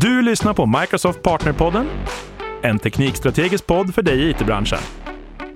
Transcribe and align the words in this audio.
Du 0.00 0.22
lyssnar 0.22 0.54
på 0.54 0.66
Microsoft 0.66 1.22
Partnerpodden, 1.22 1.86
en 2.62 2.78
teknikstrategisk 2.78 3.66
podd 3.66 3.94
för 3.94 4.02
dig 4.02 4.20
i 4.20 4.30
it-branschen. 4.30 4.78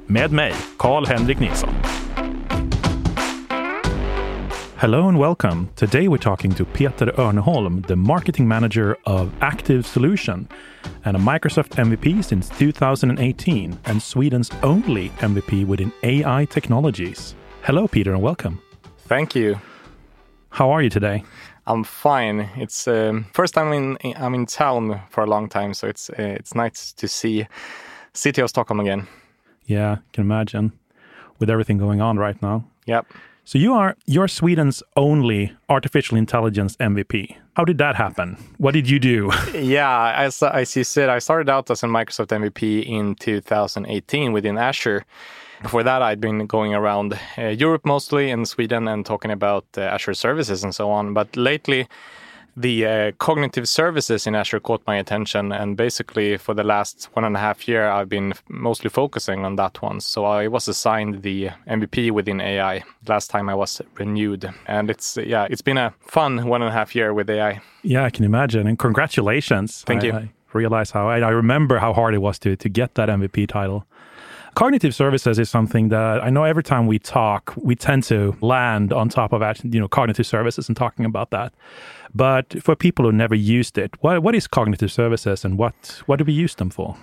Med 0.07 0.33
mig, 0.33 0.53
Karl-Henrik 0.79 1.41
Nilsson. 1.41 1.71
Hello 4.77 5.09
and 5.09 5.19
welcome. 5.19 5.67
Today 5.77 6.09
we're 6.09 6.23
talking 6.23 6.55
to 6.55 6.65
Peter 6.65 7.21
Örneholm, 7.21 7.83
the 7.83 7.97
marketing 7.97 8.49
manager 8.49 8.97
of 9.05 9.29
Active 9.41 9.83
Solution 9.83 10.49
and 11.05 11.17
a 11.17 11.21
Microsoft 11.21 11.75
MVP 11.77 12.23
since 12.23 12.59
2018 12.59 13.79
and 13.85 14.03
Sweden's 14.03 14.51
only 14.63 15.11
MVP 15.21 15.67
within 15.67 15.93
AI 16.03 16.47
technologies. 16.51 17.35
Hello, 17.63 17.89
Peter, 17.89 18.15
and 18.15 18.23
welcome. 18.23 18.59
Thank 19.09 19.35
you. 19.35 19.57
How 20.51 20.71
are 20.71 20.83
you 20.83 20.91
today? 20.91 21.23
I'm 21.71 21.85
fine. 21.85 22.49
It's 22.57 22.89
um, 22.89 23.27
first 23.33 23.55
time 23.55 23.73
in 23.73 23.97
I'm 24.17 24.35
in 24.35 24.47
town 24.47 25.01
for 25.09 25.23
a 25.23 25.27
long 25.27 25.49
time, 25.49 25.73
so 25.73 25.87
it's 25.87 26.11
uh, 26.11 26.37
it's 26.39 26.55
nice 26.55 26.93
to 26.93 27.07
see 27.07 27.47
city 28.13 28.43
of 28.43 28.49
Stockholm 28.49 28.81
again. 28.81 29.07
Yeah, 29.67 29.99
can 30.13 30.25
imagine 30.25 30.73
with 31.39 31.49
everything 31.49 31.79
going 31.79 32.01
on 32.01 32.19
right 32.19 32.43
now. 32.43 32.65
Yep. 32.87 33.07
So 33.45 33.59
you 33.59 33.73
are 33.75 33.97
you're 34.07 34.27
Sweden's 34.29 34.83
only 34.97 35.53
artificial 35.69 36.19
intelligence 36.19 36.77
MVP. 36.77 37.37
How 37.55 37.65
did 37.65 37.79
that 37.79 37.95
happen? 37.95 38.37
What 38.59 38.75
did 38.75 38.91
you 38.91 38.99
do? 38.99 39.31
yeah, 39.55 40.13
as 40.17 40.43
as 40.43 40.75
you 40.75 40.83
said, 40.83 41.09
I 41.09 41.21
started 41.21 41.49
out 41.49 41.71
as 41.71 41.85
a 41.85 41.87
Microsoft 41.87 42.33
MVP 42.33 42.85
in 42.85 43.15
2018 43.15 44.33
within 44.33 44.59
Azure 44.59 45.05
before 45.63 45.83
that, 45.83 46.03
I'd 46.03 46.21
been 46.21 46.47
going 46.47 46.75
around 46.75 47.19
uh, 47.39 47.49
Europe 47.49 47.85
mostly 47.85 48.31
in 48.31 48.47
Sweden 48.47 48.89
and 48.89 49.05
talking 49.05 49.31
about 49.31 49.65
uh, 49.77 49.83
Azure 49.83 50.15
services 50.15 50.65
and 50.65 50.75
so 50.75 50.91
on. 50.91 51.15
But 51.15 51.37
lately, 51.37 51.87
the 52.57 52.87
uh, 52.87 53.13
cognitive 53.19 53.69
services 53.69 54.27
in 54.27 54.35
Azure 54.35 54.61
caught 54.61 54.83
my 54.87 54.97
attention, 54.97 55.53
and 55.53 55.77
basically 55.77 56.37
for 56.37 56.55
the 56.55 56.65
last 56.65 57.09
one 57.13 57.25
and 57.25 57.37
a 57.37 57.39
half 57.39 57.69
year, 57.69 57.89
I've 57.89 58.09
been 58.09 58.35
mostly 58.49 58.91
focusing 58.91 59.45
on 59.45 59.57
that 59.57 59.81
one. 59.83 60.01
So 60.01 60.25
I 60.25 60.49
was 60.49 60.69
assigned 60.69 61.23
the 61.23 61.51
MVP 61.69 62.11
within 62.11 62.41
AI 62.41 62.83
last 63.07 63.31
time 63.31 63.49
I 63.49 63.55
was 63.55 63.81
renewed, 63.99 64.53
and 64.67 64.91
it's 64.91 65.17
yeah, 65.17 65.47
it's 65.51 65.63
been 65.63 65.79
a 65.79 65.95
fun 66.01 66.47
one 66.49 66.63
and 66.63 66.71
a 66.71 66.73
half 66.73 66.95
year 66.95 67.15
with 67.15 67.31
AI. 67.31 67.61
Yeah, 67.83 68.05
I 68.05 68.11
can 68.11 68.25
imagine, 68.25 68.67
and 68.67 68.79
congratulations! 68.79 69.83
Thank 69.87 70.03
I, 70.03 70.07
you. 70.07 70.13
I 70.15 70.31
realize 70.53 70.91
how 70.91 71.09
I, 71.09 71.21
I 71.21 71.31
remember 71.31 71.79
how 71.79 71.93
hard 71.93 72.15
it 72.15 72.19
was 72.19 72.39
to 72.41 72.57
to 72.57 72.69
get 72.69 72.95
that 72.95 73.09
MVP 73.09 73.49
title. 73.49 73.87
Cognitive 74.55 74.95
services 74.95 75.39
is 75.39 75.49
something 75.49 75.89
that 75.89 76.23
I 76.23 76.31
know 76.31 76.45
every 76.45 76.63
time 76.63 76.87
we 76.87 76.99
talk, 76.99 77.55
we 77.57 77.75
tend 77.77 78.03
to 78.05 78.37
land 78.41 78.93
on 78.93 79.09
top 79.09 79.33
of 79.33 79.43
you 79.65 79.81
know 79.81 79.89
cognitive 79.89 80.27
services 80.27 80.69
and 80.69 80.77
talking 80.77 81.05
about 81.05 81.31
that. 81.31 81.53
But 82.15 82.63
for 82.63 82.75
people 82.75 83.05
who 83.05 83.13
never 83.13 83.35
used 83.35 83.79
it, 83.79 83.91
what 84.01 84.23
what 84.23 84.35
is 84.35 84.47
cognitive 84.47 84.91
services 84.91 85.45
and 85.45 85.57
what 85.57 86.03
what 86.07 86.19
do 86.19 86.25
we 86.25 86.33
use 86.33 86.55
them 86.57 86.71
for? 86.71 86.97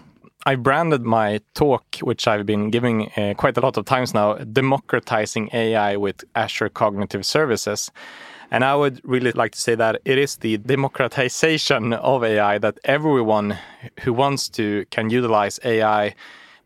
I 0.45 0.55
branded 0.55 1.01
my 1.01 1.41
talk, 1.55 1.83
which 2.01 2.27
I've 2.27 2.45
been 2.45 2.69
giving 2.69 3.11
uh, 3.17 3.33
quite 3.35 3.57
a 3.57 3.61
lot 3.61 3.75
of 3.75 3.85
times 3.85 4.13
now, 4.13 4.35
democratizing 4.35 5.49
AI 5.51 5.97
with 5.97 6.23
Azure 6.35 6.69
Cognitive 6.69 7.25
Services. 7.25 7.91
And 8.49 8.63
I 8.63 8.75
would 8.75 9.01
really 9.03 9.33
like 9.33 9.51
to 9.53 9.59
say 9.59 9.75
that 9.75 9.99
it 10.05 10.17
is 10.17 10.37
the 10.37 10.57
democratization 10.57 11.91
of 11.91 12.23
AI 12.23 12.59
that 12.59 12.79
everyone 12.85 13.57
who 14.01 14.13
wants 14.13 14.47
to 14.49 14.85
can 14.89 15.09
utilize 15.09 15.59
AI 15.65 16.15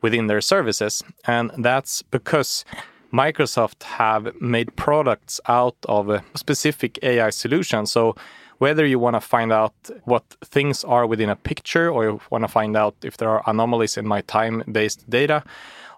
within 0.01 0.27
their 0.27 0.41
services. 0.41 1.03
And 1.25 1.51
that's 1.57 2.01
because 2.01 2.65
Microsoft 3.13 3.83
have 3.83 4.39
made 4.41 4.75
products 4.75 5.39
out 5.47 5.75
of 5.87 6.21
specific 6.35 6.99
AI 7.03 7.29
solution. 7.29 7.85
So 7.85 8.15
whether 8.57 8.85
you 8.85 8.99
want 8.99 9.15
to 9.15 9.21
find 9.21 9.51
out 9.51 9.73
what 10.05 10.23
things 10.45 10.83
are 10.83 11.07
within 11.07 11.29
a 11.29 11.35
picture 11.35 11.89
or 11.89 12.03
you 12.03 12.21
want 12.29 12.43
to 12.43 12.47
find 12.47 12.77
out 12.77 12.95
if 13.03 13.17
there 13.17 13.29
are 13.29 13.43
anomalies 13.47 13.97
in 13.97 14.07
my 14.07 14.21
time-based 14.21 15.09
data, 15.09 15.43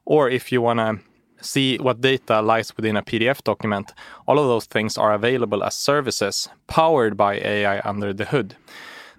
or 0.06 0.30
if 0.30 0.52
you 0.52 0.62
want 0.62 0.80
to 0.80 1.00
see 1.42 1.78
what 1.78 2.02
data 2.02 2.42
lies 2.42 2.76
within 2.78 2.96
a 2.96 3.04
PDF 3.04 3.44
document, 3.44 3.94
all 4.28 4.40
of 4.40 4.48
those 4.48 4.66
things 4.66 4.98
are 4.98 5.14
available 5.14 5.64
as 5.64 5.76
services 5.76 6.48
powered 6.68 7.18
by 7.18 7.36
AI 7.36 7.82
under 7.84 8.14
the 8.14 8.26
hood. 8.26 8.56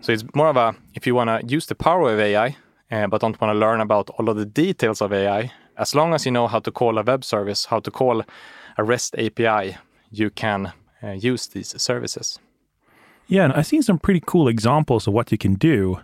So 0.01 0.13
it's 0.13 0.25
more 0.35 0.49
of 0.49 0.57
a 0.57 0.75
if 0.95 1.07
you 1.07 1.15
want 1.15 1.29
to 1.29 1.47
use 1.47 1.67
the 1.67 1.75
power 1.75 2.13
of 2.13 2.19
AI, 2.19 2.57
uh, 2.91 3.07
but 3.07 3.21
don't 3.21 3.41
want 3.41 3.55
to 3.55 3.59
learn 3.59 3.81
about 3.81 4.11
all 4.11 4.29
of 4.29 4.37
the 4.37 4.47
details 4.47 5.01
of 5.01 5.13
AI, 5.13 5.53
as 5.77 5.95
long 5.95 6.15
as 6.15 6.25
you 6.27 6.33
know 6.33 6.47
how 6.47 6.61
to 6.61 6.71
call 6.71 6.99
a 6.99 7.03
web 7.03 7.25
service, 7.25 7.67
how 7.67 7.81
to 7.81 7.91
call 7.91 8.23
a 8.79 8.85
REST 8.85 9.17
API, 9.19 9.77
you 10.11 10.31
can 10.31 10.73
uh, 11.03 11.11
use 11.11 11.47
these 11.49 11.81
services. 11.81 12.39
Yeah, 13.27 13.45
and 13.45 13.53
I've 13.53 13.67
seen 13.67 13.83
some 13.83 13.99
pretty 13.99 14.23
cool 14.25 14.49
examples 14.49 15.07
of 15.07 15.15
what 15.15 15.33
you 15.33 15.39
can 15.39 15.55
do. 15.55 16.01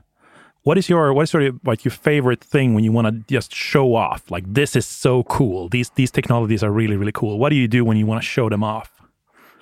What 0.62 0.76
is 0.76 0.88
your 0.88 1.12
what 1.14 1.22
is 1.22 1.30
sort 1.30 1.44
of 1.44 1.58
like 1.64 1.84
your 1.84 1.92
favorite 1.92 2.42
thing 2.42 2.74
when 2.74 2.84
you 2.84 2.92
want 2.92 3.06
to 3.06 3.34
just 3.34 3.54
show 3.54 3.94
off? 3.94 4.30
Like 4.30 4.44
this 4.46 4.76
is 4.76 4.86
so 4.86 5.22
cool. 5.24 5.68
These 5.68 5.90
these 5.90 6.10
technologies 6.10 6.62
are 6.62 6.70
really 6.70 6.96
really 6.96 7.12
cool. 7.12 7.38
What 7.38 7.50
do 7.50 7.56
you 7.56 7.68
do 7.68 7.84
when 7.84 7.96
you 7.96 8.06
want 8.06 8.22
to 8.22 8.26
show 8.26 8.48
them 8.48 8.62
off? 8.62 9.00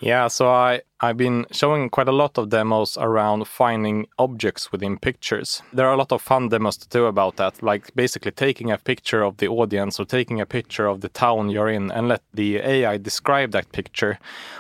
Yeah, 0.01 0.29
so 0.29 0.49
I, 0.49 0.83
I've 1.01 1.17
been 1.17 1.47
showing 1.53 1.91
quite 1.91 2.09
a 2.09 2.13
lot 2.13 2.39
of 2.39 2.49
demos 2.49 2.99
around 2.99 3.47
finding 3.47 4.09
objects 4.19 4.73
within 4.73 4.99
pictures. 4.99 5.63
There 5.73 5.87
are 5.87 5.95
a 5.95 5.97
lot 5.97 6.11
of 6.11 6.21
fun 6.21 6.49
demos 6.49 6.77
to 6.79 6.89
do 6.89 7.07
about 7.07 7.37
that, 7.37 7.63
like 7.63 7.95
basically 7.95 8.33
taking 8.33 8.73
a 8.73 8.79
picture 8.79 9.23
of 9.23 9.37
the 9.37 9.47
audience 9.47 10.01
or 10.01 10.05
taking 10.05 10.41
a 10.41 10.47
picture 10.47 10.89
of 10.89 11.01
the 11.01 11.09
town 11.09 11.51
you're 11.51 11.69
in 11.69 11.93
and 11.93 12.09
let 12.09 12.23
the 12.35 12.57
AI 12.57 12.97
describe 12.97 13.53
that 13.53 13.71
picture 13.71 14.19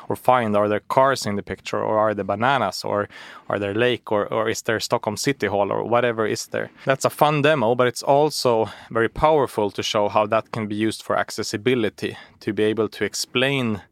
or 0.09 0.15
find 0.15 0.57
are 0.57 0.69
there 0.69 0.83
cars 0.89 1.27
in 1.27 1.35
the 1.35 1.43
picture 1.43 1.83
or 1.83 1.99
are 1.99 2.15
there 2.15 2.25
bananas 2.25 2.85
or 2.85 3.09
are 3.49 3.59
there 3.59 3.75
lake 3.75 4.13
or, 4.13 4.33
or 4.33 4.49
is 4.49 4.63
there 4.63 4.79
Stockholm 4.79 5.17
City 5.17 5.49
Hall 5.49 5.73
or 5.73 5.83
whatever 5.83 6.25
is 6.25 6.47
there. 6.47 6.71
That's 6.85 7.05
a 7.05 7.11
fun 7.11 7.43
demo, 7.43 7.75
but 7.75 7.89
it's 7.89 8.05
also 8.05 8.71
very 8.91 9.09
powerful 9.09 9.73
to 9.73 9.83
show 9.83 10.09
how 10.09 10.27
that 10.27 10.53
can 10.53 10.69
be 10.69 10.77
used 10.77 11.03
for 11.03 11.19
accessibility, 11.19 12.17
to 12.41 12.53
be 12.53 12.63
able 12.63 12.89
to 12.91 13.05
explain 13.05 13.83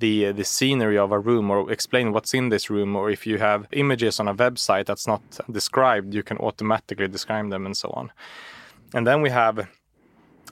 the 0.00 0.26
uh, 0.26 0.32
the 0.32 0.44
scenery 0.44 0.98
of 0.98 1.12
a 1.12 1.18
room 1.18 1.50
or 1.50 1.70
explain 1.70 2.12
what's 2.12 2.34
in 2.34 2.48
this 2.48 2.68
room 2.70 2.96
or 2.96 3.10
if 3.10 3.26
you 3.26 3.38
have 3.38 3.66
images 3.72 4.18
on 4.20 4.28
a 4.28 4.34
website 4.34 4.86
that's 4.86 5.06
not 5.06 5.22
described 5.50 6.14
you 6.14 6.22
can 6.22 6.38
automatically 6.38 7.08
describe 7.08 7.50
them 7.50 7.66
and 7.66 7.76
so 7.76 7.90
on. 7.90 8.10
And 8.94 9.06
then 9.06 9.22
we 9.22 9.30
have 9.30 9.68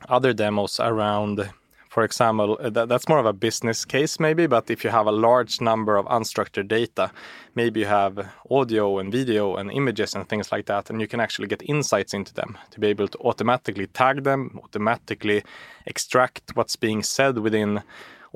other 0.08 0.32
demos 0.32 0.78
around 0.78 1.50
for 1.88 2.04
example 2.04 2.56
uh, 2.60 2.70
that, 2.70 2.88
that's 2.88 3.08
more 3.08 3.18
of 3.18 3.26
a 3.26 3.32
business 3.32 3.84
case 3.84 4.20
maybe 4.20 4.46
but 4.46 4.70
if 4.70 4.84
you 4.84 4.90
have 4.90 5.06
a 5.06 5.12
large 5.12 5.60
number 5.60 5.96
of 5.96 6.06
unstructured 6.06 6.68
data 6.68 7.10
maybe 7.54 7.80
you 7.80 7.86
have 7.86 8.28
audio 8.50 8.98
and 8.98 9.10
video 9.10 9.56
and 9.56 9.72
images 9.72 10.14
and 10.14 10.28
things 10.28 10.52
like 10.52 10.66
that 10.66 10.90
and 10.90 11.00
you 11.00 11.08
can 11.08 11.20
actually 11.20 11.48
get 11.48 11.62
insights 11.66 12.14
into 12.14 12.32
them 12.34 12.56
to 12.70 12.78
be 12.78 12.86
able 12.86 13.08
to 13.08 13.18
automatically 13.18 13.86
tag 13.88 14.22
them 14.22 14.60
automatically 14.62 15.42
extract 15.86 16.54
what's 16.54 16.76
being 16.76 17.02
said 17.02 17.38
within 17.38 17.82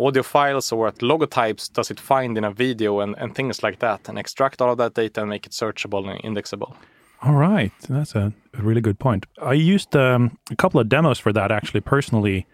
audio 0.06 0.22
files 0.22 0.72
or 0.72 0.78
what 0.86 0.98
logotypes 0.98 1.72
does 1.72 1.90
it 1.90 2.00
find 2.00 2.36
in 2.38 2.44
a 2.44 2.50
video 2.50 3.00
and, 3.00 3.14
and 3.18 3.34
things 3.34 3.62
like 3.62 3.78
that 3.78 4.08
and 4.08 4.18
extract 4.18 4.60
all 4.60 4.72
of 4.72 4.78
that 4.78 4.94
data 4.94 5.20
and 5.20 5.30
make 5.30 5.46
it 5.46 5.52
searchable 5.52 6.08
and 6.10 6.20
indexable. 6.24 6.76
All 7.22 7.34
right. 7.34 7.72
That's 7.88 8.14
a, 8.14 8.32
really 8.58 8.80
good 8.80 8.98
point. 8.98 9.26
I 9.40 9.52
used 9.52 9.96
um, 9.96 10.36
a 10.50 10.56
couple 10.56 10.80
of 10.80 10.88
demos 10.88 11.18
for 11.18 11.32
that 11.32 11.50
actually 11.50 11.80
personally 11.80 12.46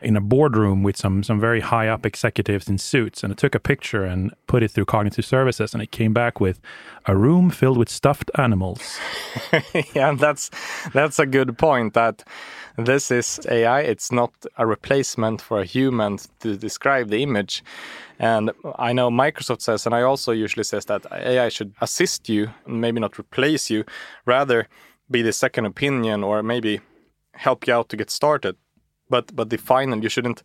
in 0.00 0.16
a 0.16 0.20
boardroom 0.20 0.82
with 0.82 0.96
some 0.96 1.22
some 1.22 1.40
very 1.40 1.60
high 1.60 1.88
up 1.88 2.04
executives 2.04 2.68
in 2.68 2.78
suits 2.78 3.22
and 3.22 3.32
I 3.32 3.36
took 3.36 3.54
a 3.54 3.60
picture 3.60 4.04
and 4.04 4.32
put 4.46 4.62
it 4.62 4.70
through 4.70 4.86
cognitive 4.86 5.24
services 5.24 5.72
and 5.72 5.82
it 5.82 5.90
came 5.90 6.12
back 6.12 6.40
with 6.40 6.60
a 7.06 7.16
room 7.16 7.50
filled 7.50 7.78
with 7.78 7.88
stuffed 7.88 8.30
animals. 8.36 8.98
yeah, 9.94 10.14
that's 10.14 10.50
that's 10.92 11.18
a 11.18 11.26
good 11.26 11.56
point 11.58 11.94
that 11.94 12.24
this 12.76 13.10
is 13.10 13.40
AI. 13.50 13.80
It's 13.80 14.12
not 14.12 14.32
a 14.58 14.66
replacement 14.66 15.40
for 15.40 15.60
a 15.60 15.64
human 15.64 16.18
to 16.40 16.56
describe 16.56 17.08
the 17.08 17.22
image. 17.22 17.64
And 18.18 18.50
I 18.78 18.92
know 18.92 19.10
Microsoft 19.10 19.62
says, 19.62 19.86
and 19.86 19.94
I 19.94 20.02
also 20.02 20.32
usually 20.32 20.64
says 20.64 20.84
that 20.86 21.06
AI 21.10 21.48
should 21.48 21.74
assist 21.80 22.28
you, 22.28 22.50
maybe 22.66 23.00
not 23.00 23.18
replace 23.18 23.70
you, 23.70 23.84
rather 24.26 24.68
be 25.10 25.22
the 25.22 25.32
second 25.32 25.66
opinion 25.66 26.22
or 26.24 26.42
maybe 26.42 26.80
help 27.32 27.66
you 27.66 27.74
out 27.74 27.88
to 27.90 27.96
get 27.96 28.10
started. 28.10 28.56
But 29.08 29.34
but 29.34 29.50
the 29.50 29.58
final, 29.58 30.02
you 30.02 30.08
shouldn't 30.08 30.42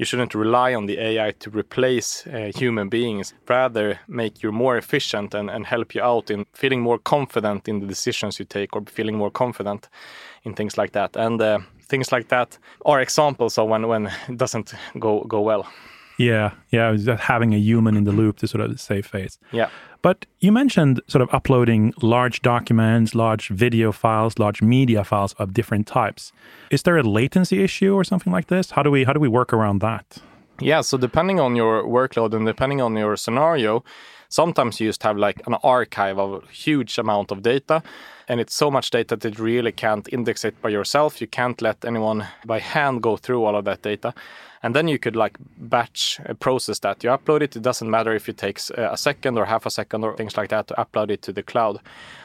you 0.00 0.06
shouldn't 0.06 0.34
rely 0.34 0.74
on 0.74 0.86
the 0.86 0.98
AI 0.98 1.32
to 1.32 1.50
replace 1.50 2.26
uh, 2.26 2.50
human 2.54 2.88
beings. 2.88 3.34
Rather, 3.46 3.98
make 4.08 4.42
you 4.42 4.50
more 4.50 4.78
efficient 4.78 5.34
and, 5.34 5.50
and 5.50 5.66
help 5.66 5.94
you 5.94 6.02
out 6.02 6.30
in 6.30 6.46
feeling 6.54 6.80
more 6.80 6.98
confident 6.98 7.68
in 7.68 7.80
the 7.80 7.86
decisions 7.86 8.38
you 8.38 8.46
take 8.46 8.74
or 8.74 8.82
feeling 8.86 9.18
more 9.18 9.30
confident 9.30 9.90
in 10.44 10.54
things 10.54 10.78
like 10.78 10.92
that. 10.92 11.16
And 11.16 11.42
uh, 11.42 11.58
things 11.82 12.12
like 12.12 12.28
that 12.28 12.56
are 12.86 13.02
examples 13.02 13.58
of 13.58 13.68
when, 13.68 13.86
when 13.88 14.06
it 14.28 14.38
doesn't 14.38 14.72
go, 14.98 15.24
go 15.24 15.42
well. 15.42 15.66
Yeah, 16.20 16.50
yeah, 16.68 16.92
just 16.92 17.22
having 17.22 17.54
a 17.54 17.56
human 17.56 17.96
in 17.96 18.04
the 18.04 18.12
loop 18.12 18.36
to 18.40 18.46
sort 18.46 18.60
of 18.60 18.78
save 18.78 19.06
face. 19.06 19.38
Yeah. 19.52 19.70
But 20.02 20.26
you 20.40 20.52
mentioned 20.52 21.00
sort 21.06 21.22
of 21.22 21.32
uploading 21.32 21.94
large 22.02 22.42
documents, 22.42 23.14
large 23.14 23.48
video 23.48 23.90
files, 23.90 24.38
large 24.38 24.60
media 24.60 25.02
files 25.02 25.32
of 25.38 25.54
different 25.54 25.86
types. 25.86 26.32
Is 26.70 26.82
there 26.82 26.98
a 26.98 27.02
latency 27.02 27.64
issue 27.64 27.94
or 27.94 28.04
something 28.04 28.30
like 28.30 28.48
this? 28.48 28.72
How 28.72 28.82
do 28.82 28.90
we 28.90 29.04
how 29.04 29.14
do 29.14 29.20
we 29.20 29.28
work 29.28 29.54
around 29.54 29.80
that? 29.80 30.18
Yeah, 30.60 30.82
so 30.82 30.98
depending 30.98 31.40
on 31.40 31.56
your 31.56 31.84
workload 31.84 32.34
and 32.34 32.44
depending 32.44 32.82
on 32.82 32.94
your 32.96 33.16
scenario, 33.16 33.82
sometimes 34.28 34.78
you 34.78 34.90
just 34.90 35.02
have 35.02 35.16
like 35.16 35.40
an 35.46 35.54
archive 35.62 36.18
of 36.18 36.42
a 36.42 36.46
huge 36.52 36.98
amount 36.98 37.32
of 37.32 37.40
data 37.42 37.82
and 38.28 38.40
it's 38.40 38.54
so 38.54 38.70
much 38.70 38.90
data 38.90 39.16
that 39.16 39.38
you 39.38 39.44
really 39.44 39.72
can't 39.72 40.06
index 40.12 40.44
it 40.44 40.54
by 40.62 40.68
yourself 40.68 41.20
you 41.20 41.26
can't 41.26 41.60
let 41.60 41.84
anyone 41.84 42.26
by 42.46 42.60
hand 42.60 43.02
go 43.02 43.16
through 43.16 43.42
all 43.44 43.56
of 43.56 43.64
that 43.64 43.82
data 43.82 44.14
and 44.62 44.74
then 44.74 44.88
you 44.88 44.98
could 44.98 45.16
like 45.16 45.38
batch 45.56 46.20
process 46.38 46.78
that 46.80 47.02
you 47.02 47.10
upload 47.10 47.42
it 47.42 47.56
it 47.56 47.62
doesn't 47.62 47.90
matter 47.90 48.14
if 48.14 48.28
it 48.28 48.36
takes 48.36 48.70
uh, 48.70 48.88
a 48.92 48.96
second 48.96 49.38
or 49.38 49.44
half 49.46 49.66
a 49.66 49.70
second 49.70 50.04
or 50.04 50.16
things 50.16 50.36
like 50.36 50.50
that 50.50 50.66
to 50.66 50.74
upload 50.74 51.10
it 51.10 51.22
to 51.22 51.32
the 51.32 51.42
cloud 51.42 51.80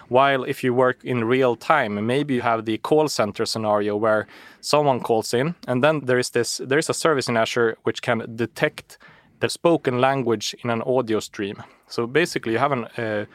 while 0.10 0.44
if 0.44 0.64
you 0.64 0.74
work 0.74 1.04
in 1.04 1.24
real 1.24 1.56
time 1.56 2.06
maybe 2.06 2.36
you 2.36 2.42
have 2.42 2.66
the 2.66 2.78
call 2.80 3.08
center 3.08 3.46
scenario 3.46 3.96
where 3.96 4.28
someone 4.62 5.00
calls 5.00 5.34
in 5.34 5.56
and 5.68 5.84
then 5.84 6.02
there 6.02 6.20
is 6.20 6.30
this 6.32 6.62
there 6.64 6.80
is 6.80 6.90
a 6.90 6.94
service 6.94 7.30
in 7.30 7.38
azure 7.38 7.78
which 7.84 8.02
can 8.02 8.36
detect 8.36 8.98
the 9.40 9.50
spoken 9.50 10.00
language 10.00 10.56
in 10.64 10.70
an 10.70 10.82
audio 10.84 11.20
stream. 11.20 11.64
So 11.88 12.08
basically, 12.08 12.54
you 12.54 12.60
have 12.60 12.72
an 12.72 12.86
uh, 12.98 13.26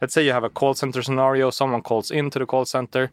let's 0.00 0.14
say 0.14 0.24
you 0.24 0.32
have 0.32 0.44
a 0.44 0.50
call 0.50 0.74
center 0.74 1.02
scenario. 1.02 1.50
Someone 1.50 1.82
calls 1.82 2.10
into 2.10 2.38
the 2.38 2.46
call 2.46 2.64
center, 2.64 3.10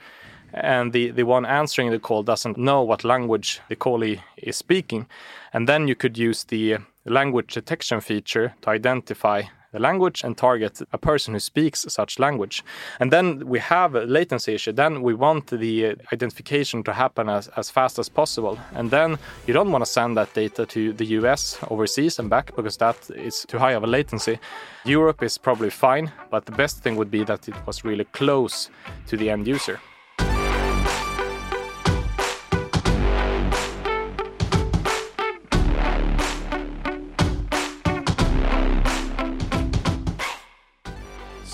and 0.53 0.93
the 0.93 1.11
the 1.11 1.23
one 1.23 1.45
answering 1.45 1.91
the 1.91 1.99
call 1.99 2.23
doesn't 2.23 2.57
know 2.57 2.81
what 2.83 3.03
language 3.03 3.61
the 3.69 3.75
callee 3.75 4.21
is 4.37 4.55
speaking, 4.55 5.07
and 5.53 5.67
then 5.67 5.87
you 5.87 5.95
could 5.95 6.17
use 6.17 6.43
the 6.43 6.77
language 7.05 7.53
detection 7.53 8.01
feature 8.01 8.53
to 8.61 8.69
identify 8.69 9.43
the 9.71 9.79
language 9.79 10.23
and 10.23 10.37
target 10.37 10.81
a 10.91 10.97
person 10.97 11.33
who 11.33 11.39
speaks 11.39 11.85
such 11.89 12.19
language. 12.19 12.63
And 12.99 13.11
then 13.11 13.47
we 13.47 13.59
have 13.59 13.95
a 13.95 14.05
latency 14.05 14.55
issue. 14.55 14.71
Then 14.71 15.01
we 15.01 15.13
want 15.13 15.47
the 15.47 15.97
identification 16.13 16.83
to 16.83 16.93
happen 16.93 17.29
as, 17.29 17.49
as 17.57 17.69
fast 17.69 17.99
as 17.99 18.09
possible. 18.09 18.57
And 18.73 18.89
then 18.91 19.17
you 19.45 19.53
don't 19.53 19.71
want 19.71 19.83
to 19.85 19.91
send 19.91 20.17
that 20.17 20.33
data 20.33 20.65
to 20.65 20.93
the 20.93 21.05
US 21.17 21.57
overseas 21.69 22.19
and 22.19 22.29
back 22.29 22.55
because 22.55 22.77
that 22.77 22.97
is 23.15 23.45
too 23.47 23.59
high 23.59 23.73
of 23.73 23.83
a 23.83 23.87
latency. 23.87 24.39
Europe 24.85 25.21
is 25.21 25.37
probably 25.37 25.69
fine, 25.69 26.11
but 26.31 26.45
the 26.45 26.53
best 26.53 26.81
thing 26.81 26.95
would 26.95 27.11
be 27.11 27.23
that 27.25 27.47
it 27.47 27.55
was 27.67 27.83
really 27.83 28.05
close 28.05 28.69
to 29.07 29.17
the 29.17 29.29
end 29.29 29.47
user. 29.47 29.79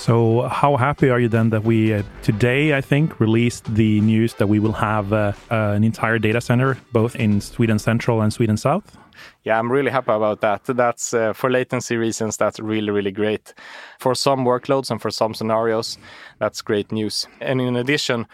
So, 0.04 0.50
how 0.50 0.76
happy 0.76 1.10
are 1.10 1.18
you 1.18 1.30
then 1.30 1.50
that 1.52 1.64
we 1.64 1.94
uh, 1.94 2.04
today, 2.24 2.76
I 2.76 2.82
think, 2.82 3.22
released 3.22 3.74
the 3.74 4.02
news 4.02 4.34
that 4.34 4.48
we 4.48 4.60
will 4.60 4.74
have 4.74 5.14
uh, 5.14 5.32
uh, 5.50 5.72
an 5.78 5.86
entire 5.86 6.20
data 6.20 6.42
center 6.42 6.78
both 6.92 7.16
in 7.16 7.40
Sweden 7.40 7.80
Central 7.80 8.22
and 8.22 8.34
Sweden 8.34 8.58
South? 8.58 8.98
Yeah, 9.46 9.58
I'm 9.58 9.72
really 9.72 9.92
happy 9.92 10.12
about 10.12 10.42
that. 10.42 10.66
That's 10.66 11.14
uh, 11.14 11.32
for 11.32 11.50
latency 11.50 11.96
reasons, 11.96 12.36
that's 12.36 12.60
really, 12.60 12.92
really 12.92 13.12
great. 13.12 13.54
For 13.98 14.14
some 14.14 14.44
workloads 14.44 14.92
and 14.92 15.02
for 15.02 15.10
some 15.10 15.34
scenarios, 15.34 15.98
that's 16.38 16.62
great 16.62 16.92
news. 16.92 17.26
And 17.40 17.62
in 17.62 17.78
addition, 17.78 18.28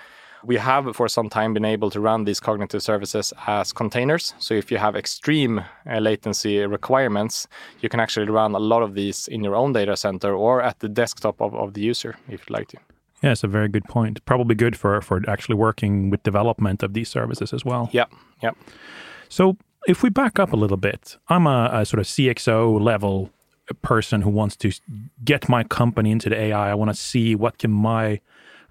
we 0.43 0.57
have 0.57 0.95
for 0.95 1.07
some 1.07 1.29
time 1.29 1.53
been 1.53 1.65
able 1.65 1.89
to 1.89 1.99
run 1.99 2.25
these 2.25 2.39
cognitive 2.39 2.81
services 2.81 3.33
as 3.47 3.73
containers. 3.73 4.33
So 4.39 4.53
if 4.53 4.71
you 4.71 4.77
have 4.77 4.95
extreme 4.95 5.59
uh, 5.59 5.99
latency 5.99 6.65
requirements, 6.65 7.47
you 7.81 7.89
can 7.89 7.99
actually 7.99 8.29
run 8.29 8.55
a 8.55 8.59
lot 8.59 8.81
of 8.81 8.93
these 8.93 9.27
in 9.27 9.43
your 9.43 9.55
own 9.55 9.73
data 9.73 9.97
center 9.97 10.33
or 10.33 10.61
at 10.61 10.79
the 10.79 10.89
desktop 10.89 11.41
of, 11.41 11.53
of 11.55 11.73
the 11.73 11.81
user 11.81 12.17
if 12.27 12.41
you'd 12.41 12.49
like 12.49 12.67
to. 12.69 12.77
Yeah, 13.21 13.31
it's 13.31 13.43
a 13.43 13.47
very 13.47 13.67
good 13.67 13.83
point. 13.85 14.23
Probably 14.25 14.55
good 14.55 14.77
for 14.77 15.01
for 15.01 15.21
actually 15.27 15.55
working 15.55 16.09
with 16.09 16.23
development 16.23 16.83
of 16.83 16.93
these 16.93 17.09
services 17.09 17.53
as 17.53 17.65
well. 17.65 17.89
Yeah, 17.91 18.05
yeah. 18.41 18.51
So 19.27 19.57
if 19.87 20.03
we 20.03 20.09
back 20.09 20.39
up 20.39 20.53
a 20.53 20.55
little 20.55 20.77
bit, 20.77 21.17
I'm 21.27 21.45
a, 21.45 21.69
a 21.73 21.85
sort 21.85 21.99
of 21.99 22.05
CXO 22.05 22.79
level 22.79 23.29
person 23.81 24.21
who 24.21 24.29
wants 24.29 24.55
to 24.57 24.71
get 25.23 25.49
my 25.49 25.63
company 25.63 26.11
into 26.11 26.29
the 26.29 26.35
AI. 26.35 26.71
I 26.71 26.73
want 26.75 26.89
to 26.91 26.95
see 26.95 27.35
what 27.35 27.57
can 27.57 27.71
my 27.71 28.19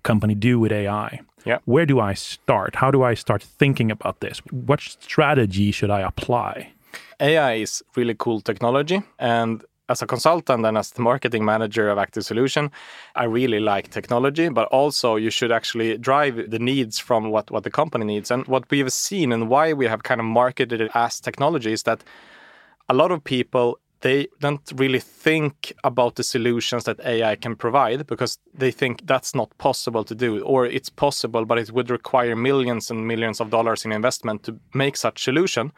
company 0.03 0.35
do 0.35 0.59
with 0.59 0.73
AI. 0.73 1.21
Yeah. 1.45 1.59
Where 1.65 1.87
do 1.87 2.01
I 2.01 2.15
start? 2.15 2.77
How 2.77 2.91
do 2.91 3.03
I 3.03 3.15
start 3.15 3.43
thinking 3.43 3.91
about 3.91 4.21
this? 4.21 4.41
What 4.51 4.81
strategy 4.81 5.71
should 5.73 5.91
I 5.91 6.01
apply? 6.01 6.73
AI 7.21 7.55
is 7.55 7.83
really 7.97 8.15
cool 8.15 8.41
technology. 8.41 9.03
And 9.19 9.65
as 9.89 10.03
a 10.03 10.07
consultant 10.07 10.67
and 10.67 10.77
as 10.77 10.91
the 10.91 11.03
marketing 11.03 11.45
manager 11.45 11.89
of 11.89 11.99
Active 11.99 12.25
Solution, 12.25 12.71
I 13.15 13.25
really 13.25 13.61
like 13.61 13.91
technology, 13.91 14.49
but 14.49 14.69
also 14.69 15.17
you 15.17 15.31
should 15.31 15.51
actually 15.51 15.97
drive 15.97 16.51
the 16.51 16.59
needs 16.59 16.99
from 16.99 17.31
what, 17.31 17.51
what 17.51 17.65
the 17.65 17.71
company 17.71 18.05
needs. 18.05 18.31
And 18.31 18.47
what 18.47 18.71
we 18.71 18.81
have 18.81 18.93
seen 18.93 19.33
and 19.33 19.49
why 19.49 19.73
we 19.73 19.87
have 19.87 20.03
kind 20.03 20.21
of 20.21 20.27
marketed 20.27 20.81
it 20.81 20.91
as 20.95 21.21
technology 21.21 21.73
is 21.73 21.85
that 21.85 22.05
a 22.89 22.95
lot 22.95 23.11
of 23.11 23.25
people 23.25 23.79
they 24.01 24.29
don't 24.41 24.73
really 24.77 25.01
think 25.01 25.73
about 25.83 26.15
the 26.15 26.23
solutions 26.23 26.85
that 26.85 27.01
AI 27.01 27.37
can 27.37 27.57
provide 27.57 28.07
because 28.07 28.39
they 28.55 28.71
think 28.71 29.07
that's 29.07 29.35
not 29.35 29.57
possible 29.59 30.05
to 30.05 30.15
do, 30.15 30.41
or 30.43 30.67
it's 30.67 30.89
possible, 30.89 31.45
but 31.45 31.59
it 31.59 31.73
would 31.73 31.91
require 31.91 32.37
millions 32.37 32.91
and 32.91 33.07
millions 33.07 33.41
of 33.41 33.51
dollars 33.51 33.85
in 33.85 33.93
investment 33.93 34.45
to 34.45 34.59
make 34.73 34.97
such 34.97 35.25
solution. 35.25 35.73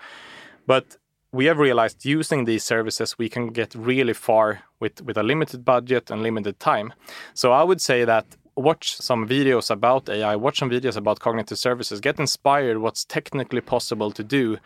But 0.67 0.97
we 1.33 1.47
have 1.47 1.59
realized 1.59 2.05
using 2.05 2.45
these 2.45 2.65
services, 2.65 3.17
we 3.19 3.29
can 3.29 3.49
get 3.49 3.75
really 3.75 4.15
far 4.15 4.63
with, 4.81 5.01
with 5.03 5.17
a 5.17 5.23
limited 5.23 5.65
budget 5.65 6.11
and 6.11 6.23
limited 6.23 6.59
time. 6.59 6.93
So 7.35 7.53
I 7.53 7.63
would 7.63 7.81
say 7.81 8.05
that 8.05 8.27
watch 8.61 8.97
some 8.97 9.27
videos 9.27 9.71
about 9.71 10.09
AI, 10.09 10.37
watch 10.37 10.59
some 10.59 10.71
videos 10.71 10.97
about 10.97 11.21
cognitive 11.21 11.59
services, 11.59 12.01
get 12.01 12.19
inspired 12.19 12.79
what's 12.79 13.05
technically 13.05 13.61
possible 13.61 14.11
to 14.13 14.23
do 14.23 14.59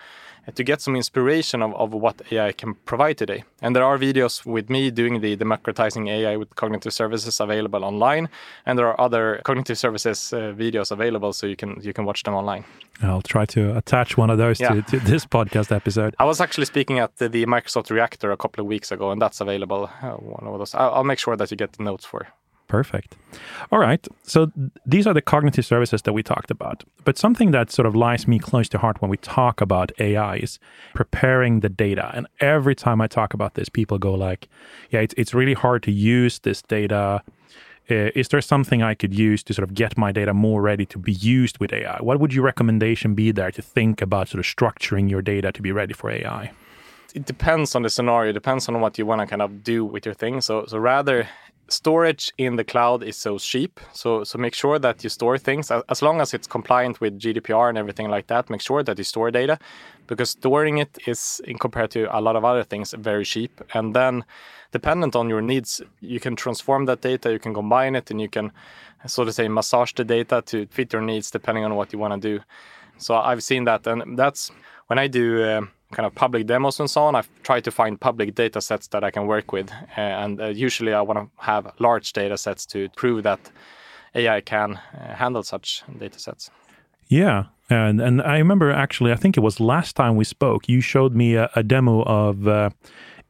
to 0.55 0.64
get 0.64 0.81
some 0.81 0.96
inspiration 0.96 1.62
of, 1.62 1.75
of 1.75 1.93
what 1.93 2.20
AI 2.31 2.52
can 2.52 2.75
provide 2.85 3.17
today. 3.17 3.44
And 3.62 3.75
there 3.75 3.85
are 3.85 3.99
videos 3.99 4.44
with 4.44 4.69
me 4.69 4.91
doing 4.91 5.20
the 5.20 5.37
democratizing 5.37 6.08
AI 6.08 6.37
with 6.37 6.55
cognitive 6.56 6.93
services 6.93 7.41
available 7.41 7.85
online, 7.85 8.29
and 8.67 8.79
there 8.79 8.87
are 8.87 9.00
other 9.00 9.41
cognitive 9.44 9.79
services 9.79 10.32
uh, 10.32 10.52
videos 10.56 10.90
available, 10.90 11.32
so 11.32 11.47
you 11.47 11.56
can 11.56 11.81
you 11.81 11.93
can 11.93 12.05
watch 12.05 12.23
them 12.23 12.35
online. 12.35 12.64
I'll 13.02 13.23
try 13.23 13.47
to 13.47 13.76
attach 13.76 14.17
one 14.17 14.31
of 14.31 14.38
those 14.38 14.61
yeah. 14.61 14.75
to, 14.75 14.82
to, 14.82 15.00
this 15.00 15.26
podcast 15.26 15.75
episode. 15.75 16.14
I 16.19 16.25
was 16.25 16.40
actually 16.40 16.67
speaking 16.67 16.99
at 16.99 17.17
the, 17.17 17.29
the, 17.29 17.44
Microsoft 17.47 17.90
Reactor 17.90 18.31
a 18.31 18.37
couple 18.37 18.62
of 18.62 18.69
weeks 18.69 18.93
ago, 18.93 19.11
and 19.11 19.20
that's 19.20 19.40
available. 19.40 19.90
Uh, 20.02 20.12
one 20.12 20.47
of 20.47 20.58
those. 20.58 20.75
I'll, 20.75 20.94
I'll 20.94 21.05
make 21.05 21.19
sure 21.19 21.37
that 21.37 21.50
you 21.50 21.56
get 21.56 21.73
the 21.73 21.82
notes 21.82 22.05
for 22.05 22.29
Perfect. 22.75 23.15
All 23.71 23.79
right. 23.79 24.05
So 24.25 24.50
these 24.85 25.06
are 25.06 25.15
the 25.15 25.23
cognitive 25.23 25.65
services 25.65 26.03
that 26.03 26.12
we 26.12 26.25
talked 26.25 26.50
about. 26.50 26.82
But 27.05 27.17
something 27.17 27.53
that 27.53 27.71
sort 27.71 27.87
of 27.87 27.94
lies 27.94 28.26
me 28.26 28.41
close 28.41 28.69
to 28.71 28.79
heart 28.79 29.00
when 29.00 29.12
we 29.12 29.17
talk 29.19 29.61
about 29.61 29.93
AI 30.00 30.35
is 30.38 30.59
preparing 30.93 31.61
the 31.61 31.69
data. 31.69 32.11
And 32.15 32.26
every 32.41 32.75
time 32.75 33.00
I 33.00 33.06
talk 33.06 33.32
about 33.32 33.55
this, 33.55 33.69
people 33.69 33.99
go 33.99 34.12
like, 34.12 34.49
"Yeah, 34.91 35.03
it's 35.05 35.15
it's 35.17 35.32
really 35.35 35.55
hard 35.55 35.85
to 35.85 35.93
use 35.93 36.41
this 36.41 36.62
data." 36.62 37.23
Uh, 37.88 38.21
is 38.21 38.26
there 38.29 38.41
something 38.41 38.82
I 38.82 38.94
could 38.94 39.15
use 39.15 39.44
to 39.44 39.55
sort 39.55 39.69
of 39.69 39.75
get 39.75 39.97
my 39.97 40.11
data 40.11 40.35
more 40.35 40.61
ready 40.61 40.87
to 40.87 40.99
be 40.99 41.12
used 41.12 41.59
with 41.61 41.73
AI? 41.73 41.99
What 42.00 42.19
would 42.19 42.33
your 42.35 42.45
recommendation 42.45 43.14
be 43.14 43.31
there 43.33 43.52
to 43.52 43.62
think 43.62 44.02
about 44.02 44.28
sort 44.28 44.40
of 44.45 44.47
structuring 44.57 45.09
your 45.09 45.23
data 45.23 45.52
to 45.52 45.62
be 45.62 45.71
ready 45.71 45.95
for 45.95 46.11
AI? 46.11 46.50
It 47.14 47.25
depends 47.26 47.76
on 47.76 47.83
the 47.83 47.90
scenario. 47.90 48.31
It 48.31 48.38
depends 48.43 48.69
on 48.69 48.81
what 48.81 48.99
you 48.99 49.07
want 49.07 49.21
to 49.21 49.26
kind 49.26 49.43
of 49.43 49.62
do 49.62 49.85
with 49.85 50.04
your 50.07 50.16
thing. 50.16 50.40
So, 50.40 50.66
so 50.66 50.78
rather 50.78 51.28
storage 51.68 52.33
in 52.38 52.56
the 52.56 52.64
cloud 52.64 53.02
is 53.02 53.16
so 53.16 53.38
cheap. 53.38 53.80
So 53.92 54.25
so 54.25 54.38
make 54.38 54.54
sure 54.54 54.78
that 54.78 55.02
you 55.02 55.11
store 55.11 55.38
things 55.38 55.71
as 55.71 56.02
long 56.02 56.21
as 56.21 56.35
it's 56.35 56.47
compliant 56.47 57.00
with 57.00 57.18
GDPR 57.18 57.68
and 57.68 57.78
everything 57.78 58.09
like 58.09 58.26
that. 58.26 58.50
Make 58.50 58.61
sure 58.61 58.83
that 58.83 58.99
you 58.99 59.04
store 59.04 59.30
data 59.30 59.59
because 60.06 60.30
storing 60.30 60.78
it 60.78 60.99
is, 61.06 61.40
in 61.44 61.59
compared 61.59 61.90
to 61.92 62.16
a 62.16 62.21
lot 62.21 62.37
of 62.37 62.44
other 62.44 62.64
things, 62.64 62.94
very 62.99 63.25
cheap. 63.25 63.61
And 63.73 63.94
then, 63.94 64.25
dependent 64.73 65.16
on 65.16 65.28
your 65.28 65.40
needs, 65.40 65.80
you 66.00 66.21
can 66.21 66.37
transform 66.37 66.87
that 66.87 67.00
data, 67.00 67.33
you 67.33 67.38
can 67.38 67.54
combine 67.54 67.97
it, 67.97 68.11
and 68.11 68.21
you 68.21 68.28
can, 68.28 68.52
so 69.06 69.25
to 69.25 69.33
say, 69.33 69.49
massage 69.49 69.92
the 69.94 70.04
data 70.04 70.42
to 70.47 70.66
fit 70.66 70.92
your 70.92 71.02
needs 71.02 71.30
depending 71.30 71.64
on 71.64 71.75
what 71.75 71.92
you 71.92 71.99
want 71.99 72.21
to 72.21 72.28
do. 72.38 72.44
So 72.99 73.14
I've 73.14 73.42
seen 73.42 73.64
that, 73.64 73.87
and 73.87 74.18
that's 74.18 74.50
when 74.87 74.99
I 74.99 75.09
do. 75.09 75.42
Uh, 75.42 75.62
kind 75.93 76.07
of 76.07 76.14
public 76.14 76.47
demos 76.47 76.81
and 76.81 76.91
so 76.91 77.03
on, 77.03 77.14
I've 77.14 77.29
tried 77.43 77.64
to 77.64 77.71
find 77.71 78.00
public 78.00 78.35
data 78.35 78.61
sets 78.61 78.88
that 78.88 79.05
I 79.05 79.11
can 79.11 79.26
work 79.26 79.53
with. 79.53 79.71
Uh, 79.97 80.00
and 80.00 80.41
uh, 80.41 80.47
usually 80.49 80.93
I 80.93 81.00
want 81.03 81.19
to 81.19 81.45
have 81.45 81.73
large 81.79 82.12
data 82.12 82.37
sets 82.37 82.67
to 82.67 82.88
prove 82.97 83.23
that 83.23 83.41
AI 84.14 84.41
can 84.41 84.76
uh, 84.76 85.14
handle 85.14 85.43
such 85.43 85.83
data 85.99 86.19
sets. 86.19 86.50
Yeah. 87.09 87.45
And, 87.71 88.00
and 88.00 88.23
I 88.23 88.38
remember 88.38 88.71
actually, 88.71 89.12
I 89.12 89.17
think 89.17 89.37
it 89.37 89.41
was 89.41 89.61
last 89.61 89.97
time 89.97 90.17
we 90.17 90.25
spoke, 90.25 90.69
you 90.69 90.81
showed 90.81 91.14
me 91.14 91.35
a, 91.35 91.50
a 91.55 91.62
demo 91.62 92.03
of 92.03 92.47
uh, 92.47 92.71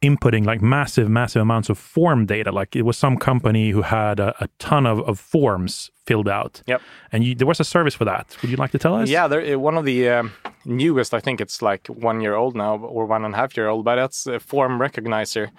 inputting 0.05 0.45
like 0.45 0.61
massive, 0.61 1.09
massive 1.09 1.41
amounts 1.41 1.69
of 1.69 1.77
form 1.77 2.25
data. 2.25 2.51
Like 2.51 2.75
it 2.75 2.83
was 2.83 2.97
some 2.97 3.17
company 3.17 3.71
who 3.71 3.81
had 3.81 4.19
a, 4.19 4.35
a 4.43 4.47
ton 4.59 4.85
of, 4.85 4.99
of 5.01 5.19
forms 5.19 5.91
filled 6.05 6.29
out. 6.29 6.61
Yep. 6.67 6.81
And 7.11 7.23
you, 7.23 7.35
there 7.35 7.47
was 7.47 7.59
a 7.59 7.63
service 7.63 7.95
for 7.95 8.05
that. 8.05 8.35
Would 8.41 8.51
you 8.51 8.57
like 8.57 8.71
to 8.71 8.79
tell 8.79 8.95
us? 8.95 9.09
Yeah, 9.09 9.27
there, 9.27 9.57
one 9.57 9.77
of 9.77 9.85
the 9.85 10.09
um, 10.09 10.33
newest, 10.65 11.13
I 11.13 11.19
think 11.19 11.41
it's 11.41 11.61
like 11.61 11.87
one 11.87 12.21
year 12.21 12.35
old 12.35 12.55
now 12.55 12.77
or 12.77 13.05
one 13.05 13.25
and 13.25 13.33
a 13.33 13.37
half 13.37 13.57
year 13.57 13.67
old, 13.67 13.85
but 13.85 13.95
that's 13.95 14.27
a 14.27 14.39
form 14.39 14.79
recognizer. 14.79 15.49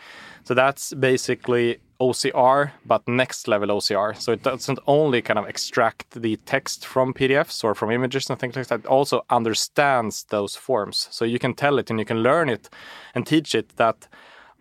So 0.44 0.54
that's 0.54 0.94
basically 0.94 1.78
OCR, 2.00 2.72
but 2.84 3.06
next 3.08 3.48
level 3.48 3.68
OCR. 3.68 4.16
So 4.20 4.32
it 4.32 4.42
doesn't 4.42 4.78
only 4.86 5.22
kind 5.22 5.38
of 5.38 5.48
extract 5.48 6.10
the 6.10 6.36
text 6.44 6.86
from 6.86 7.14
PDFs 7.14 7.64
or 7.64 7.74
from 7.74 7.90
images 7.90 8.28
and 8.28 8.38
things 8.38 8.56
like 8.56 8.68
that, 8.68 8.80
it 8.80 8.86
also 8.86 9.24
understands 9.30 10.24
those 10.24 10.54
forms. 10.54 11.08
So 11.10 11.24
you 11.24 11.38
can 11.38 11.54
tell 11.54 11.78
it 11.78 11.90
and 11.90 11.98
you 11.98 12.04
can 12.04 12.22
learn 12.22 12.48
it 12.48 12.68
and 13.14 13.26
teach 13.26 13.54
it 13.54 13.76
that 13.76 14.08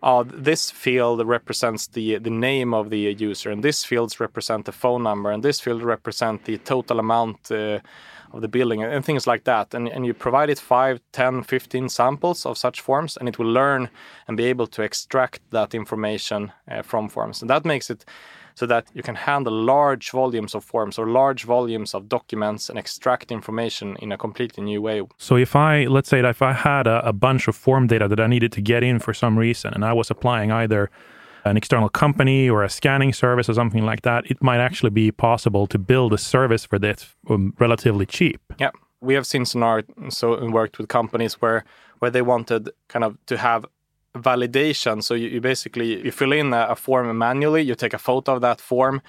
uh, 0.06 0.22
this 0.22 0.70
field 0.70 1.26
represents 1.26 1.88
the, 1.88 2.18
the 2.18 2.30
name 2.30 2.72
of 2.72 2.90
the 2.90 3.12
user, 3.18 3.50
and 3.50 3.64
this 3.64 3.84
fields 3.84 4.20
represent 4.20 4.64
the 4.64 4.70
phone 4.70 5.02
number, 5.02 5.32
and 5.32 5.42
this 5.42 5.58
field 5.58 5.82
represent 5.82 6.44
the 6.44 6.58
total 6.58 7.00
amount 7.00 7.50
uh, 7.50 7.80
of 8.32 8.40
the 8.40 8.46
building 8.46 8.84
and, 8.84 9.04
things 9.04 9.26
like 9.26 9.42
that. 9.42 9.74
And, 9.74 9.88
and 9.88 10.06
you 10.06 10.14
provide 10.14 10.48
it 10.48 10.60
5, 10.60 11.00
10, 11.10 11.42
15 11.42 11.88
samples 11.88 12.46
of 12.46 12.56
such 12.56 12.80
forms, 12.80 13.16
and 13.16 13.28
it 13.28 13.36
will 13.36 13.50
learn 13.50 13.90
and 14.28 14.36
be 14.36 14.44
able 14.44 14.68
to 14.68 14.82
extract 14.82 15.40
that 15.50 15.74
information 15.74 16.52
uh, 16.70 16.82
from 16.82 17.08
forms. 17.08 17.40
And 17.40 17.50
that 17.50 17.64
makes 17.64 17.90
it 17.90 18.04
so 18.56 18.66
that 18.66 18.88
you 18.94 19.02
can 19.02 19.14
handle 19.14 19.52
large 19.52 20.10
volumes 20.10 20.54
of 20.54 20.64
forms 20.64 20.98
or 20.98 21.06
large 21.06 21.44
volumes 21.44 21.94
of 21.94 22.08
documents 22.08 22.70
and 22.70 22.78
extract 22.78 23.30
information 23.30 23.96
in 24.00 24.10
a 24.12 24.18
completely 24.18 24.64
new 24.64 24.80
way. 24.82 25.02
So 25.18 25.36
if 25.36 25.54
I, 25.54 25.84
let's 25.84 26.08
say 26.08 26.22
that 26.22 26.30
if 26.30 26.42
I 26.42 26.52
had 26.52 26.86
a, 26.86 27.06
a 27.06 27.12
bunch 27.12 27.48
of 27.48 27.54
form 27.54 27.86
data 27.86 28.08
that 28.08 28.18
I 28.18 28.26
needed 28.26 28.52
to 28.52 28.62
get 28.62 28.82
in 28.82 28.98
for 28.98 29.12
some 29.14 29.38
reason 29.38 29.74
and 29.74 29.84
I 29.84 29.92
was 29.92 30.10
applying 30.10 30.50
either 30.50 30.90
an 31.44 31.56
external 31.56 31.88
company 31.88 32.48
or 32.48 32.64
a 32.64 32.68
scanning 32.68 33.12
service 33.12 33.48
or 33.48 33.54
something 33.54 33.84
like 33.84 34.02
that, 34.02 34.28
it 34.30 34.42
might 34.42 34.58
actually 34.58 34.90
be 34.90 35.12
possible 35.12 35.66
to 35.68 35.78
build 35.78 36.12
a 36.12 36.18
service 36.18 36.64
for 36.64 36.78
this 36.78 37.14
um, 37.30 37.54
relatively 37.60 38.06
cheap. 38.06 38.40
Yeah, 38.58 38.70
we 39.00 39.14
have 39.14 39.26
seen 39.26 39.44
scenarios 39.44 39.86
so 40.08 40.44
worked 40.50 40.78
with 40.78 40.88
companies 40.88 41.34
where 41.34 41.64
where 41.98 42.10
they 42.10 42.22
wanted 42.22 42.70
kind 42.88 43.04
of 43.04 43.16
to 43.26 43.36
have 43.36 43.64
validation. 44.16 45.02
So 45.02 45.14
you, 45.14 45.28
you 45.28 45.40
basically 45.40 46.04
you 46.04 46.12
fill 46.12 46.32
in 46.32 46.52
a, 46.52 46.66
a, 46.70 46.76
form 46.76 47.16
manually, 47.16 47.62
you 47.62 47.74
take 47.74 47.94
a 47.94 47.98
photo 47.98 48.34
of 48.34 48.40
that 48.40 48.60
form, 48.60 49.02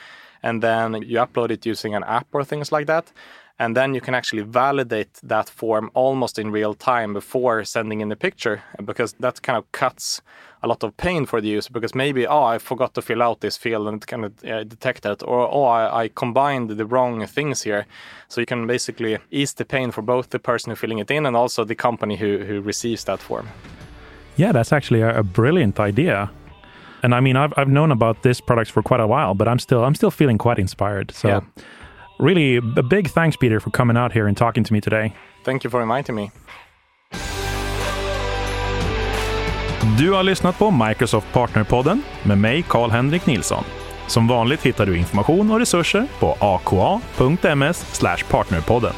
and 0.43 0.61
then 0.61 1.01
you 1.01 1.17
upload 1.17 1.51
it 1.51 1.65
using 1.65 1.95
an 1.95 2.03
app 2.03 2.27
or 2.33 2.43
things 2.43 2.71
like 2.71 2.87
that. 2.87 3.11
And 3.59 3.75
then 3.75 3.95
you 3.95 4.01
can 4.01 4.13
actually 4.13 4.43
validate 4.43 5.19
that 5.23 5.49
form 5.49 5.89
almost 5.95 6.37
in 6.37 6.51
real 6.51 6.75
time 6.75 7.13
before 7.13 7.63
sending 7.63 8.01
in 8.01 8.09
the 8.09 8.15
picture, 8.15 8.61
because 8.85 9.13
that 9.13 9.41
kind 9.41 9.57
of 9.57 9.71
cuts 9.71 10.21
a 10.63 10.67
lot 10.67 10.83
of 10.83 10.95
pain 10.97 11.25
for 11.25 11.41
the 11.41 11.47
user 11.47 11.69
because 11.71 11.93
maybe 11.93 12.25
oh 12.25 12.43
I 12.43 12.57
forgot 12.57 12.93
to 12.95 13.01
fill 13.01 13.21
out 13.21 13.41
this 13.41 13.57
field 13.57 13.87
and 13.87 14.01
it 14.01 14.07
kind 14.07 14.25
of 14.25 14.35
detect 14.67 15.05
it 15.05 15.23
or 15.23 15.47
oh 15.51 15.63
I, 15.63 16.03
I, 16.03 16.07
combined 16.09 16.71
the 16.71 16.85
wrong 16.85 17.25
things 17.27 17.61
here 17.63 17.85
so 18.27 18.41
you 18.41 18.47
can 18.47 18.65
basically 18.67 19.17
ease 19.31 19.53
the 19.53 19.65
pain 19.65 19.91
for 19.91 20.01
both 20.01 20.29
the 20.29 20.39
person 20.39 20.71
who's 20.71 20.79
filling 20.79 20.99
it 20.99 21.11
in 21.11 21.25
and 21.25 21.35
also 21.35 21.63
the 21.63 21.75
company 21.75 22.15
who, 22.15 22.39
who 22.39 22.61
receives 22.61 23.03
that 23.03 23.19
form 23.19 23.47
yeah 24.37 24.51
that's 24.53 24.71
actually 24.71 25.01
a, 25.01 25.19
a 25.19 25.23
brilliant 25.23 25.79
idea 25.79 26.29
and 27.03 27.13
I 27.13 27.19
mean 27.19 27.35
I've, 27.35 27.53
I've 27.57 27.69
known 27.69 27.91
about 27.91 28.21
this 28.21 28.41
product 28.41 28.71
for 28.71 28.83
quite 28.83 29.01
a 29.01 29.07
while 29.07 29.33
but 29.33 29.47
I'm 29.47 29.59
still 29.59 29.83
I'm 29.83 29.95
still 29.95 30.11
feeling 30.11 30.37
quite 30.37 30.61
inspired 30.61 31.11
so 31.11 31.27
yeah. 31.27 31.41
really 32.19 32.57
a 32.77 32.83
big 32.83 33.09
thanks 33.09 33.37
Peter 33.37 33.59
for 33.59 33.71
coming 33.71 33.97
out 33.97 34.13
here 34.13 34.27
and 34.27 34.37
talking 34.37 34.63
to 34.63 34.73
me 34.73 34.81
today 34.81 35.13
thank 35.43 35.63
you 35.63 35.69
for 35.69 35.81
inviting 35.81 36.15
me 36.15 36.31
Du 39.97 40.13
har 40.13 40.23
lyssnat 40.23 40.59
på 40.59 40.71
Microsoft 40.71 41.33
Partnerpodden 41.33 42.03
med 42.23 42.37
mig, 42.37 42.63
Karl-Henrik 42.63 43.25
Nilsson. 43.25 43.63
Som 44.07 44.27
vanligt 44.27 44.63
hittar 44.63 44.85
du 44.85 44.97
information 44.97 45.51
och 45.51 45.59
resurser 45.59 46.07
på 46.19 46.37
aka.ms 46.39 48.01
partnerpodden. 48.29 48.93